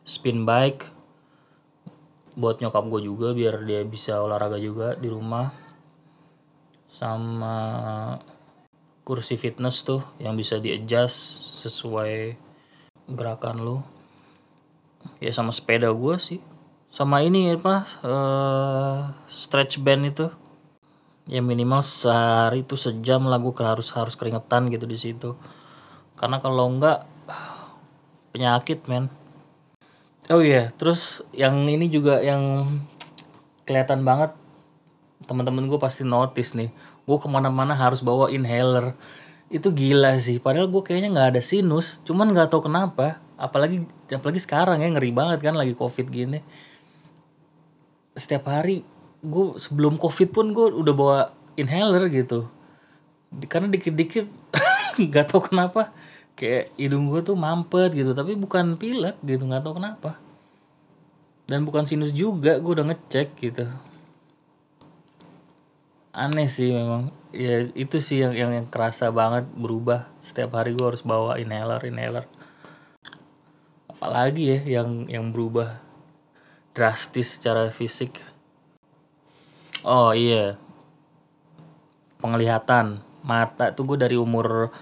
spin 0.05 0.45
bike 0.45 0.99
buat 2.39 2.63
nyokap 2.63 2.87
gue 2.87 3.03
juga 3.03 3.35
biar 3.35 3.67
dia 3.67 3.83
bisa 3.83 4.23
olahraga 4.23 4.63
juga 4.63 4.95
di 4.95 5.11
rumah. 5.11 5.51
Sama 6.95 7.59
kursi 9.03 9.35
fitness 9.35 9.83
tuh 9.83 10.07
yang 10.23 10.39
bisa 10.39 10.63
di 10.63 10.71
adjust 10.71 11.19
sesuai 11.67 12.39
gerakan 13.11 13.57
lu. 13.59 13.77
Ya 15.19 15.35
sama 15.35 15.51
sepeda 15.51 15.91
gue 15.91 16.15
sih. 16.23 16.39
Sama 16.95 17.27
ini 17.27 17.51
apa 17.51 17.85
uh, 18.07 19.01
stretch 19.27 19.83
band 19.83 20.15
itu 20.15 20.31
ya 21.29 21.45
minimal 21.45 21.85
sehari 21.85 22.65
itu 22.65 22.75
sejam 22.75 23.29
lah 23.29 23.37
gue 23.37 23.53
harus 23.61 23.93
harus 23.93 24.17
keringetan 24.17 24.73
gitu 24.73 24.89
di 24.89 24.97
situ. 24.97 25.37
Karena 26.17 26.41
kalau 26.41 26.73
enggak 26.73 27.05
penyakit 28.33 28.89
men. 28.89 29.13
Oh 30.33 30.41
iya 30.41 30.73
terus 30.77 31.25
yang 31.37 31.69
ini 31.69 31.89
juga 31.89 32.21
yang 32.25 32.69
kelihatan 33.69 34.05
banget 34.05 34.33
teman-teman 35.29 35.69
gue 35.69 35.77
pasti 35.77 36.05
notice 36.05 36.57
nih 36.57 36.73
gue 37.05 37.17
ke 37.21 37.29
mana-mana 37.29 37.77
harus 37.77 38.01
bawa 38.01 38.33
inhaler. 38.33 38.97
Itu 39.53 39.73
gila 39.73 40.17
sih 40.21 40.41
padahal 40.41 40.73
gue 40.73 40.81
kayaknya 40.81 41.13
nggak 41.13 41.29
ada 41.37 41.43
sinus 41.45 42.01
cuman 42.09 42.33
nggak 42.33 42.49
tahu 42.53 42.69
kenapa 42.69 43.21
apalagi 43.41 43.85
apalagi 44.13 44.41
sekarang 44.41 44.81
ya 44.81 44.89
ngeri 44.93 45.13
banget 45.13 45.45
kan 45.45 45.57
lagi 45.57 45.77
covid 45.77 46.09
gini. 46.09 46.41
Setiap 48.17 48.49
hari 48.49 48.83
gue 49.19 49.59
sebelum 49.59 49.99
covid 49.99 50.31
pun 50.31 50.55
gue 50.55 50.67
udah 50.71 50.95
bawa 50.95 51.19
inhaler 51.59 52.07
gitu. 52.11 52.47
Karena 53.51 53.69
dikit-dikit 53.69 54.31
nggak 55.03 55.27
tahu 55.29 55.51
kenapa 55.51 55.91
kayak 56.39 56.71
hidung 56.79 57.11
gue 57.11 57.21
tuh 57.27 57.35
mampet 57.35 57.95
gitu. 57.99 58.15
Tapi 58.15 58.39
bukan 58.39 58.79
pilek 58.79 59.19
gitu 59.27 59.43
nggak 59.43 59.63
tahu 59.67 59.83
kenapa. 59.83 60.17
Dan 61.49 61.65
bukan 61.65 61.89
sinus 61.89 62.15
juga 62.15 62.61
gue 62.63 62.73
udah 62.79 62.87
ngecek 62.95 63.29
gitu. 63.41 63.67
Aneh 66.15 66.47
sih 66.47 66.71
memang. 66.71 67.11
Ya 67.35 67.69
itu 67.77 68.01
sih 68.01 68.25
yang 68.25 68.33
yang, 68.33 68.51
yang 68.55 68.67
kerasa 68.71 69.11
banget 69.11 69.51
berubah. 69.53 70.09
Setiap 70.23 70.57
hari 70.57 70.79
gue 70.79 70.87
harus 70.87 71.03
bawa 71.03 71.37
inhaler 71.43 71.83
inhaler. 71.85 72.25
Apalagi 73.91 74.55
ya 74.55 74.81
yang 74.81 75.11
yang 75.11 75.35
berubah 75.35 75.83
drastis 76.71 77.35
secara 77.35 77.75
fisik 77.75 78.23
oh 79.85 80.11
iya. 80.15 80.59
Penglihatan. 82.19 83.05
Mata 83.23 83.75
tuh 83.75 83.85
gue 83.85 83.99
dari 84.01 84.17
umur 84.17 84.73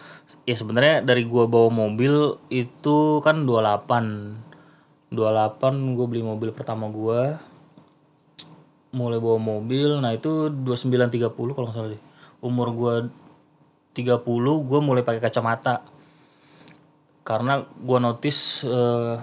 ya 0.47 0.55
sebenarnya 0.55 1.03
dari 1.03 1.27
gue 1.27 1.45
bawa 1.51 1.71
mobil 1.73 2.39
itu 2.51 3.19
kan 3.23 3.43
28 3.43 5.11
28 5.15 5.97
gue 5.99 6.07
beli 6.07 6.23
mobil 6.23 6.51
pertama 6.51 6.91
gue 6.91 7.39
mulai 8.95 9.19
bawa 9.19 9.39
mobil 9.39 9.99
nah 10.03 10.11
itu 10.15 10.51
2930 10.51 11.35
kalau 11.35 11.67
nggak 11.67 11.77
salah 11.77 11.91
deh. 11.91 12.03
Umur 12.45 12.69
gue 12.77 12.95
30 13.99 14.23
gue 14.69 14.81
mulai 14.85 15.03
pakai 15.03 15.21
kacamata. 15.25 15.83
Karena 17.27 17.59
gue 17.65 17.99
notice 17.99 18.63
uh, 18.63 19.19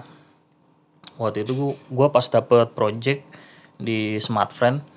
waktu 1.16 1.48
itu 1.48 1.78
gue 1.78 2.08
pas 2.10 2.26
dapet 2.28 2.68
project 2.76 3.24
di 3.80 4.20
Smart 4.20 4.52
Friend 4.52 4.93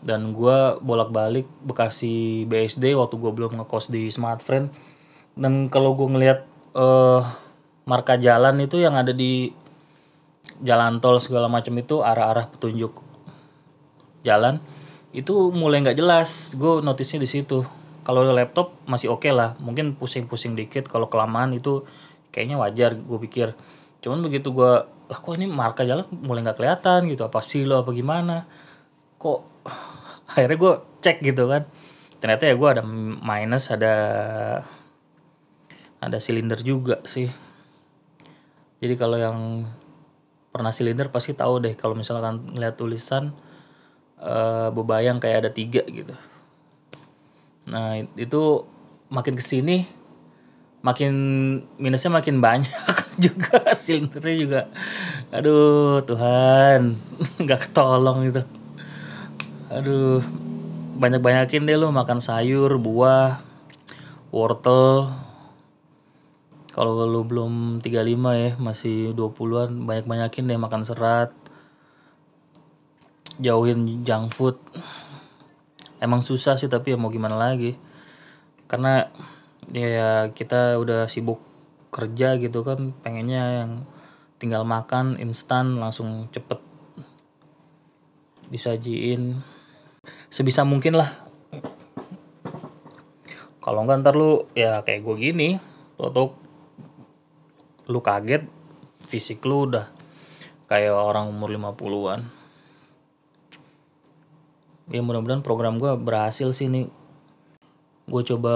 dan 0.00 0.32
gue 0.32 0.80
bolak-balik 0.80 1.44
Bekasi 1.64 2.44
BSD 2.48 2.96
waktu 2.96 3.14
gue 3.20 3.32
belum 3.32 3.60
ngekos 3.60 3.92
di 3.92 4.08
Smart 4.08 4.40
Friend. 4.40 4.72
Dan 5.36 5.68
kalau 5.68 5.96
gue 5.96 6.08
ngelihat 6.08 6.44
uh, 6.76 7.24
marka 7.84 8.16
jalan 8.16 8.60
itu 8.64 8.80
yang 8.80 8.96
ada 8.96 9.12
di 9.12 9.52
jalan 10.64 11.00
tol 11.00 11.20
segala 11.20 11.48
macam 11.48 11.76
itu 11.76 12.00
arah-arah 12.00 12.48
petunjuk 12.48 13.00
jalan 14.24 14.60
itu 15.10 15.50
mulai 15.50 15.82
nggak 15.82 15.98
jelas. 15.98 16.54
Gue 16.54 16.78
notisnya 16.82 17.18
di 17.22 17.28
situ. 17.28 17.66
Kalau 18.06 18.24
laptop 18.30 18.78
masih 18.86 19.10
oke 19.10 19.26
okay 19.26 19.32
lah. 19.34 19.58
Mungkin 19.58 19.98
pusing-pusing 19.98 20.54
dikit. 20.54 20.86
Kalau 20.86 21.10
kelamaan 21.10 21.54
itu 21.54 21.84
kayaknya 22.30 22.56
wajar 22.62 22.94
gue 22.94 23.18
pikir. 23.26 23.48
Cuman 24.00 24.22
begitu 24.22 24.54
gue 24.54 24.72
lah 24.86 25.18
kok 25.18 25.34
ini 25.34 25.50
marka 25.50 25.82
jalan 25.82 26.06
mulai 26.22 26.46
nggak 26.46 26.58
kelihatan 26.62 27.10
gitu? 27.10 27.26
Apa 27.26 27.42
silo 27.42 27.82
apa 27.82 27.90
gimana? 27.90 28.46
Kok 29.18 29.59
akhirnya 30.30 30.56
gue 30.56 30.74
cek 31.02 31.18
gitu 31.26 31.50
kan. 31.50 31.66
Ternyata 32.22 32.42
ya 32.46 32.54
gue 32.54 32.68
ada 32.70 32.82
minus 33.20 33.68
ada 33.74 33.94
ada 36.00 36.18
silinder 36.22 36.62
juga 36.62 37.02
sih. 37.04 37.28
Jadi 38.80 38.94
kalau 38.96 39.18
yang 39.20 39.68
pernah 40.50 40.72
silinder 40.72 41.12
pasti 41.12 41.36
tahu 41.36 41.62
deh 41.62 41.74
kalau 41.76 41.94
misalkan 41.94 42.56
ngeliat 42.56 42.74
tulisan 42.74 43.36
uh, 44.18 44.72
bebayang 44.72 45.20
kayak 45.20 45.46
ada 45.46 45.50
tiga 45.52 45.84
gitu. 45.86 46.16
Nah 47.70 48.00
itu 48.16 48.42
makin 49.12 49.34
ke 49.36 49.44
sini 49.44 49.86
makin 50.80 51.12
minusnya 51.76 52.08
makin 52.08 52.40
banyak 52.40 52.72
juga 53.24 53.68
silindernya 53.78 54.36
juga. 54.40 54.60
Aduh 55.28 56.00
Tuhan 56.08 56.96
nggak 57.44 57.70
ketolong 57.70 58.24
itu 58.32 58.59
aduh 59.70 60.18
banyak 60.98 61.22
banyakin 61.22 61.62
deh 61.62 61.78
lo 61.78 61.94
makan 61.94 62.18
sayur 62.18 62.74
buah 62.82 63.38
wortel. 64.34 65.14
Kalau 66.70 67.06
lu 67.06 67.22
belum 67.22 67.78
35 67.78 67.86
ya 68.34 68.50
masih 68.58 69.14
20-an 69.14 69.86
banyak 69.86 70.06
banyakin 70.10 70.50
deh 70.50 70.58
makan 70.58 70.82
serat. 70.82 71.30
Jauhin 73.38 74.02
junk 74.02 74.34
food. 74.34 74.58
Emang 76.02 76.26
susah 76.26 76.58
sih 76.58 76.66
tapi 76.66 76.94
ya 76.94 76.98
mau 76.98 77.14
gimana 77.14 77.38
lagi. 77.38 77.78
Karena 78.66 79.06
ya 79.70 80.34
kita 80.34 80.82
udah 80.82 81.06
sibuk 81.06 81.38
kerja 81.94 82.38
gitu 82.42 82.66
kan 82.66 82.90
pengennya 83.06 83.62
yang 83.62 83.70
tinggal 84.42 84.66
makan 84.66 85.14
instan 85.18 85.78
langsung 85.78 86.26
cepet 86.34 86.58
disajiin 88.50 89.46
sebisa 90.30 90.62
mungkin 90.62 90.96
lah. 90.96 91.10
Kalau 93.60 93.84
enggak 93.84 94.00
ntar 94.00 94.14
lu 94.16 94.48
ya 94.56 94.80
kayak 94.80 95.04
gue 95.04 95.16
gini 95.20 95.48
tuh 96.00 96.32
lu 97.92 98.00
kaget 98.00 98.48
fisik 99.04 99.44
lu 99.44 99.68
udah 99.68 99.90
kayak 100.70 100.94
orang 100.94 101.28
umur 101.28 101.50
50-an 101.50 102.22
ya 104.90 105.02
mudah-mudahan 105.02 105.42
program 105.42 105.76
gue 105.82 105.90
berhasil 105.98 106.54
sih 106.54 106.70
nih 106.70 106.86
gue 108.06 108.22
coba 108.34 108.54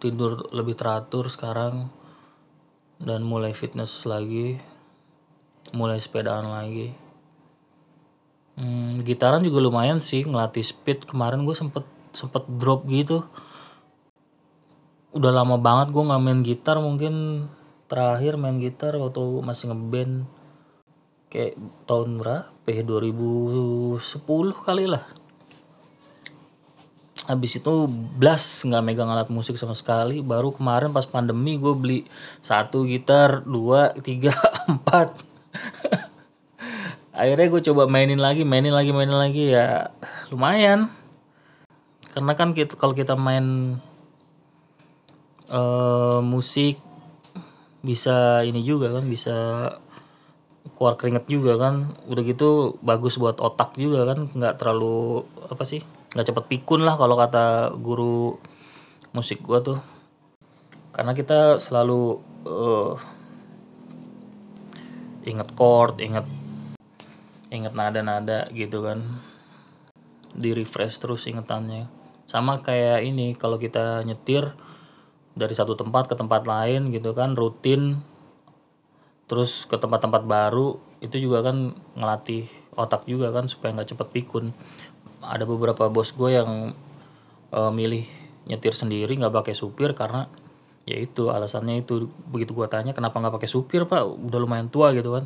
tidur 0.00 0.48
lebih 0.52 0.76
teratur 0.76 1.28
sekarang 1.28 1.92
dan 3.00 3.20
mulai 3.24 3.52
fitness 3.52 4.08
lagi 4.08 4.60
mulai 5.76 6.00
sepedaan 6.00 6.48
lagi 6.48 7.03
hmm, 8.58 9.02
gitaran 9.02 9.42
juga 9.42 9.58
lumayan 9.62 9.98
sih 9.98 10.26
ngelatih 10.26 10.64
speed. 10.64 11.06
Kemarin 11.06 11.42
gue 11.42 11.54
sempet 11.54 11.84
sempet 12.14 12.46
drop 12.46 12.86
gitu. 12.86 13.26
Udah 15.14 15.30
lama 15.30 15.58
banget 15.58 15.94
gue 15.94 16.02
nggak 16.02 16.22
main 16.22 16.40
gitar 16.42 16.76
mungkin 16.82 17.46
terakhir 17.86 18.34
main 18.34 18.58
gitar 18.58 18.98
waktu 18.98 19.22
masih 19.42 19.70
ngeband. 19.70 20.26
Kayak 21.30 21.58
tahun 21.86 22.22
berapa 22.22 22.68
ya? 22.70 22.82
2010 22.86 24.66
kali 24.66 24.86
lah. 24.86 25.04
Habis 27.24 27.56
itu 27.56 27.88
blast 27.88 28.68
nggak 28.68 28.84
megang 28.84 29.08
alat 29.08 29.32
musik 29.32 29.56
sama 29.56 29.72
sekali. 29.72 30.20
Baru 30.20 30.52
kemarin 30.52 30.92
pas 30.92 31.08
pandemi 31.08 31.56
gue 31.56 31.74
beli 31.74 32.00
satu 32.44 32.84
gitar 32.84 33.42
dua 33.42 33.96
tiga 34.02 34.36
empat 34.70 35.34
akhirnya 37.14 37.46
gue 37.46 37.62
coba 37.70 37.86
mainin 37.86 38.18
lagi 38.18 38.42
mainin 38.42 38.74
lagi 38.74 38.90
mainin 38.90 39.14
lagi 39.14 39.54
ya 39.54 39.94
lumayan. 40.34 40.90
Karena 42.10 42.34
kan 42.34 42.54
kita 42.54 42.74
kalau 42.74 42.94
kita 42.94 43.14
main 43.14 43.78
uh, 45.50 46.18
musik 46.22 46.78
bisa 47.82 48.42
ini 48.42 48.62
juga 48.66 48.90
kan 48.94 49.06
bisa 49.06 49.36
keluar 50.74 50.98
keringet 50.98 51.26
juga 51.30 51.54
kan. 51.58 51.94
Udah 52.10 52.22
gitu 52.26 52.78
bagus 52.82 53.14
buat 53.18 53.38
otak 53.38 53.78
juga 53.78 54.10
kan 54.10 54.30
nggak 54.34 54.58
terlalu 54.58 55.22
apa 55.46 55.62
sih 55.62 55.82
nggak 56.14 56.30
cepet 56.30 56.44
pikun 56.50 56.86
lah 56.86 56.94
kalau 56.94 57.18
kata 57.18 57.74
guru 57.78 58.38
musik 59.14 59.42
gua 59.42 59.62
tuh. 59.62 59.78
Karena 60.94 61.14
kita 61.14 61.58
selalu 61.58 62.22
uh, 62.46 62.94
inget 65.26 65.50
chord 65.58 65.98
inget 65.98 66.26
inget 67.54 67.72
nada-nada 67.72 68.50
gitu 68.50 68.82
kan. 68.82 69.22
Di 70.34 70.50
refresh 70.50 70.98
terus 70.98 71.30
ingetannya. 71.30 71.86
Sama 72.26 72.58
kayak 72.60 73.06
ini 73.06 73.38
kalau 73.38 73.56
kita 73.56 74.02
nyetir 74.02 74.50
dari 75.38 75.54
satu 75.54 75.78
tempat 75.78 76.10
ke 76.10 76.14
tempat 76.18 76.42
lain 76.44 76.90
gitu 76.90 77.14
kan 77.14 77.38
rutin. 77.38 78.02
Terus 79.30 79.64
ke 79.70 79.78
tempat-tempat 79.78 80.26
baru 80.26 80.82
itu 80.98 81.16
juga 81.22 81.46
kan 81.46 81.78
ngelatih 81.94 82.50
otak 82.74 83.06
juga 83.06 83.30
kan 83.30 83.46
supaya 83.46 83.72
nggak 83.78 83.94
cepet 83.94 84.08
pikun. 84.10 84.50
Ada 85.22 85.46
beberapa 85.46 85.86
bos 85.88 86.10
gue 86.10 86.34
yang 86.34 86.74
uh, 87.54 87.70
milih 87.70 88.04
nyetir 88.44 88.76
sendiri 88.76 89.14
nggak 89.16 89.32
pakai 89.32 89.54
supir 89.56 89.94
karena 89.94 90.26
ya 90.84 90.98
itu 90.98 91.30
alasannya 91.30 91.86
itu. 91.86 92.10
Begitu 92.28 92.50
gue 92.50 92.66
tanya 92.66 92.90
kenapa 92.90 93.22
nggak 93.22 93.38
pakai 93.38 93.48
supir 93.48 93.86
pak? 93.86 94.02
Udah 94.02 94.42
lumayan 94.42 94.66
tua 94.66 94.90
gitu 94.90 95.14
kan 95.14 95.24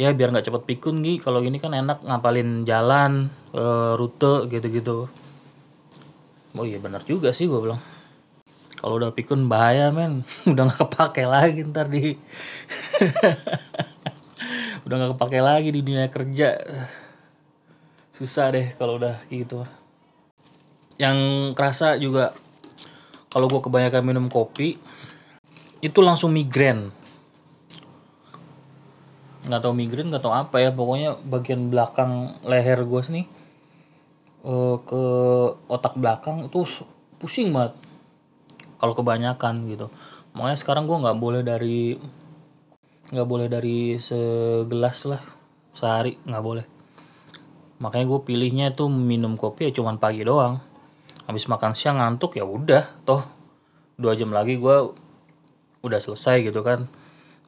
ya 0.00 0.12
biar 0.16 0.32
nggak 0.32 0.48
cepet 0.48 0.62
pikun 0.64 1.04
nih 1.04 1.20
kalau 1.20 1.44
ini 1.44 1.60
kan 1.60 1.76
enak 1.76 2.00
ngapalin 2.04 2.64
jalan 2.64 3.28
e, 3.52 3.64
rute 3.96 4.48
gitu-gitu. 4.48 5.08
Oh 6.52 6.64
iya 6.64 6.80
benar 6.80 7.04
juga 7.04 7.32
sih 7.32 7.48
gue 7.48 7.60
bilang. 7.60 7.80
Kalau 8.76 8.98
udah 8.98 9.14
pikun 9.14 9.46
bahaya 9.46 9.94
men. 9.94 10.26
Udah 10.50 10.66
nggak 10.66 10.80
kepake 10.88 11.22
lagi 11.22 11.62
ntar 11.70 11.86
di 11.86 12.18
udah 14.84 14.94
nggak 14.98 15.12
kepake 15.14 15.38
lagi 15.38 15.68
di 15.70 15.80
dunia 15.86 16.10
kerja. 16.10 16.58
Susah 18.10 18.50
deh 18.50 18.74
kalau 18.76 18.98
udah 18.98 19.22
gitu. 19.30 19.62
Yang 20.98 21.18
kerasa 21.54 21.94
juga 21.96 22.34
kalau 23.32 23.48
gue 23.48 23.60
kebanyakan 23.64 24.02
minum 24.04 24.26
kopi 24.28 24.76
itu 25.80 25.98
langsung 25.98 26.34
migrain 26.34 26.92
nggak 29.42 29.62
tahu 29.62 29.74
migrain 29.74 30.08
nggak 30.08 30.22
tahu 30.22 30.34
apa 30.34 30.56
ya. 30.62 30.70
Pokoknya 30.70 31.18
bagian 31.22 31.68
belakang 31.68 32.38
leher 32.46 32.82
gue 32.86 33.00
sini 33.02 33.22
uh, 34.46 34.78
ke 34.82 35.02
otak 35.70 35.98
belakang 35.98 36.46
itu 36.46 36.62
pusing 37.18 37.50
banget. 37.54 37.74
Kalau 38.78 38.94
kebanyakan 38.98 39.66
gitu. 39.70 39.86
Makanya 40.34 40.58
sekarang 40.58 40.84
gue 40.90 40.96
nggak 40.98 41.18
boleh 41.18 41.42
dari 41.46 41.94
nggak 43.12 43.28
boleh 43.28 43.46
dari 43.46 44.00
segelas 44.00 45.04
lah 45.04 45.22
sehari 45.76 46.16
nggak 46.24 46.44
boleh. 46.44 46.66
Makanya 47.82 48.06
gue 48.06 48.20
pilihnya 48.22 48.66
itu 48.72 48.86
minum 48.86 49.34
kopi 49.34 49.68
ya 49.68 49.72
cuman 49.74 49.98
pagi 49.98 50.22
doang. 50.22 50.62
Habis 51.26 51.46
makan 51.46 51.74
siang 51.74 51.98
ngantuk 51.98 52.38
ya 52.38 52.46
udah 52.46 53.04
toh. 53.06 53.22
Dua 53.98 54.14
jam 54.18 54.30
lagi 54.34 54.58
gue 54.58 54.76
udah 55.82 56.00
selesai 56.00 56.46
gitu 56.46 56.62
kan. 56.62 56.86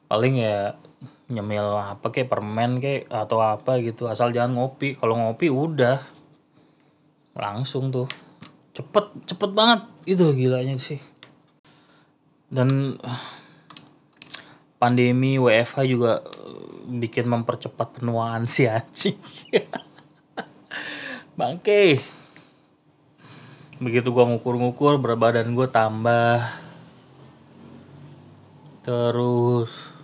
Paling 0.05 0.39
ya 0.39 0.77
nyemil 1.25 1.73
apa 1.73 2.13
kayak 2.13 2.29
permen 2.29 2.77
kayak 2.77 3.09
atau 3.09 3.41
apa 3.41 3.81
gitu. 3.81 4.05
Asal 4.05 4.29
jangan 4.29 4.57
ngopi. 4.57 4.93
Kalau 4.97 5.17
ngopi 5.17 5.49
udah. 5.49 6.01
Langsung 7.33 7.89
tuh. 7.89 8.07
Cepet 8.77 9.25
cepet 9.25 9.49
banget. 9.53 9.81
Itu 10.05 10.31
gilanya 10.37 10.77
sih. 10.77 11.01
Dan 12.49 12.99
pandemi 14.81 15.41
WFH 15.41 15.77
juga 15.89 16.21
bikin 16.85 17.25
mempercepat 17.25 18.01
penuaan 18.01 18.45
si 18.45 18.69
anjing. 18.69 19.17
Bangke. 21.39 21.99
Begitu 23.75 24.07
gua 24.13 24.23
ngukur-ngukur 24.29 25.01
berat 25.01 25.19
badan 25.19 25.51
gue 25.51 25.67
tambah. 25.67 26.47
Terus 28.85 29.94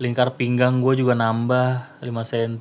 lingkar 0.00 0.32
pinggang 0.40 0.80
gue 0.80 0.96
juga 0.96 1.12
nambah 1.12 2.00
5 2.00 2.08
cm 2.08 2.56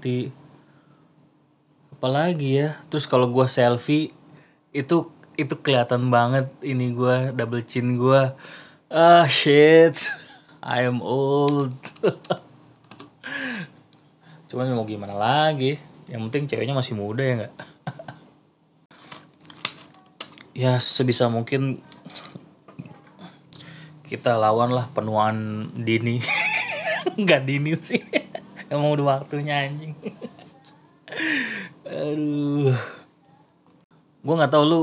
apalagi 1.96 2.64
ya? 2.64 2.70
Terus 2.92 3.08
kalau 3.08 3.32
gue 3.32 3.48
selfie 3.48 4.12
itu 4.76 5.08
itu 5.40 5.56
kelihatan 5.64 6.12
banget 6.12 6.52
ini 6.60 6.92
gue 6.92 7.32
double 7.32 7.64
chin 7.64 7.96
gue 7.96 8.36
ah 8.92 9.26
shit. 9.32 10.12
I 10.60 10.84
am 10.84 11.00
old. 11.00 11.80
Cuman 14.52 14.76
mau 14.76 14.84
gimana 14.84 15.16
lagi? 15.16 15.80
Yang 16.12 16.22
penting 16.28 16.44
ceweknya 16.52 16.76
masih 16.76 17.00
muda 17.00 17.24
ya 17.24 17.36
nggak? 17.40 17.56
Ya 20.60 20.76
sebisa 20.76 21.32
mungkin 21.32 21.80
kita 24.04 24.36
lawan 24.36 24.76
lah 24.76 24.92
penuaan 24.92 25.70
dini 25.72 26.20
nggak 27.24 27.44
dini 27.48 27.74
sih. 27.80 28.02
Emang 28.70 28.94
udah 28.94 29.20
waktunya 29.20 29.66
anjing. 29.66 29.98
Aduh. 31.90 32.78
Gue 34.22 34.36
nggak 34.36 34.52
tahu 34.54 34.64
lu 34.68 34.82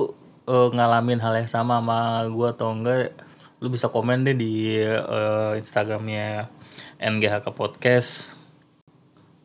uh, 0.50 0.68
ngalamin 0.74 1.22
hal 1.22 1.38
yang 1.38 1.50
sama 1.50 1.78
sama 1.78 2.26
gue 2.26 2.48
atau 2.50 2.74
enggak. 2.74 3.14
Lu 3.62 3.70
bisa 3.70 3.86
komen 3.88 4.26
deh 4.26 4.36
di 4.36 4.82
uh, 4.82 5.54
instagramnya 5.54 6.50
NGHK 6.98 7.46
podcast. 7.54 8.34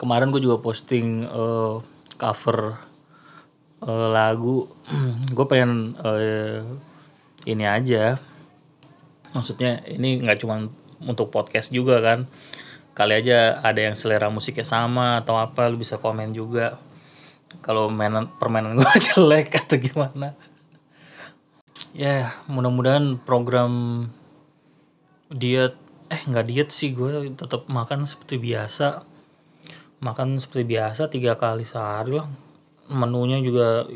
Kemarin 0.02 0.34
gue 0.34 0.42
juga 0.42 0.58
posting 0.58 1.30
uh, 1.30 1.78
cover 2.18 2.82
uh, 3.86 4.08
lagu. 4.10 4.66
Gue 5.38 5.46
pengen 5.46 5.94
uh, 6.02 6.66
ini 7.46 7.66
aja. 7.70 8.18
Maksudnya 9.38 9.86
ini 9.86 10.18
nggak 10.26 10.42
cuma 10.42 10.66
untuk 11.06 11.30
podcast 11.30 11.70
juga 11.70 12.02
kan 12.02 12.26
kali 12.92 13.14
aja 13.24 13.64
ada 13.64 13.80
yang 13.80 13.96
selera 13.96 14.28
musiknya 14.28 14.68
sama 14.68 15.24
atau 15.24 15.40
apa 15.40 15.68
lu 15.72 15.80
bisa 15.80 15.98
komen 16.00 16.36
juga. 16.36 16.80
Kalau 17.64 17.92
mainan 17.92 18.32
permainan 18.40 18.76
gue 18.80 18.88
jelek 19.12 19.56
atau 19.56 19.78
gimana. 19.80 20.36
Ya 21.92 22.36
mudah-mudahan 22.48 23.20
program 23.20 24.08
diet 25.32 25.76
eh 26.12 26.22
nggak 26.28 26.46
diet 26.48 26.70
sih 26.72 26.92
gue 26.92 27.32
tetap 27.36 27.68
makan 27.68 28.08
seperti 28.08 28.40
biasa. 28.40 29.04
Makan 30.02 30.42
seperti 30.42 30.64
biasa 30.66 31.12
tiga 31.12 31.36
kali 31.36 31.68
sehari 31.68 32.16
lah. 32.16 32.28
Menunya 32.92 33.40
juga 33.40 33.88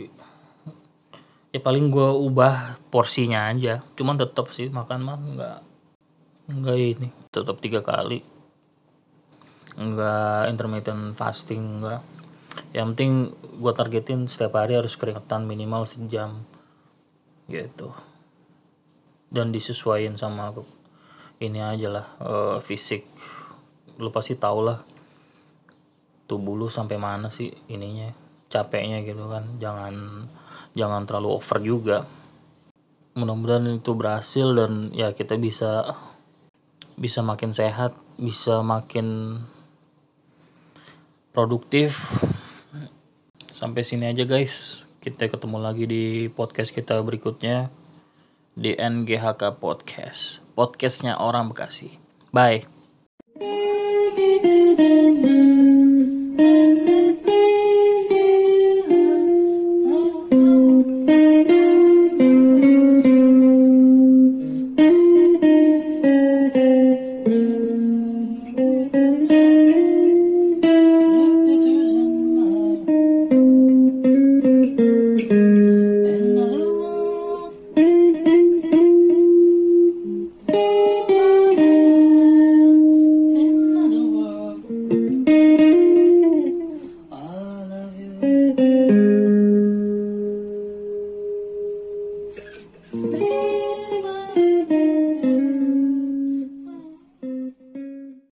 ya 1.52 1.60
paling 1.64 1.88
gue 1.92 2.10
ubah 2.12 2.80
porsinya 2.92 3.48
aja. 3.52 3.84
Cuman 3.96 4.20
tetap 4.20 4.52
sih 4.52 4.68
makan 4.68 5.00
mah 5.04 5.20
nggak 5.20 5.58
nggak 6.46 6.78
ini 6.78 7.10
tetap 7.34 7.58
tiga 7.58 7.82
kali 7.82 8.35
nggak 9.74 10.54
intermittent 10.54 11.18
fasting 11.18 11.82
nggak 11.82 12.16
yang 12.72 12.96
penting 12.96 13.32
gue 13.56 13.74
targetin 13.76 14.28
setiap 14.28 14.60
hari 14.60 14.76
harus 14.76 14.96
keringetan 14.96 15.48
minimal 15.48 15.88
sejam. 15.88 16.44
Gitu. 17.48 17.92
Dan 19.32 19.52
disesuaikan 19.52 20.16
sama 20.16 20.52
ini 21.40 21.60
aja 21.60 21.88
lah 21.92 22.06
uh, 22.20 22.58
fisik. 22.64 23.08
Lu 24.00 24.12
pasti 24.12 24.36
tau 24.36 24.60
lah 24.64 24.80
tubuh 26.26 26.58
lu 26.58 26.68
sampai 26.68 26.98
mana 26.98 27.30
sih 27.30 27.52
ininya 27.72 28.12
capeknya 28.52 29.04
gitu 29.04 29.28
kan. 29.28 29.56
Jangan 29.60 29.96
jangan 30.76 31.02
terlalu 31.08 31.30
over 31.32 31.60
juga. 31.64 31.98
Mudah-mudahan 33.16 33.72
itu 33.72 33.96
berhasil 33.96 34.48
dan 34.52 34.92
ya 34.92 35.16
kita 35.16 35.40
bisa 35.40 35.96
bisa 36.96 37.24
makin 37.24 37.52
sehat 37.56 37.96
bisa 38.20 38.64
makin 38.64 39.40
produktif. 41.36 42.00
Sampai 43.52 43.84
sini 43.84 44.08
aja 44.08 44.24
guys. 44.24 44.88
Kita 45.04 45.28
ketemu 45.28 45.60
lagi 45.60 45.84
di 45.84 46.32
podcast 46.32 46.72
kita 46.72 47.04
berikutnya 47.04 47.70
di 48.56 48.72
NGHK 48.74 49.60
Podcast. 49.60 50.40
Podcastnya 50.56 51.20
orang 51.20 51.52
Bekasi. 51.52 52.00
Bye 52.32 52.76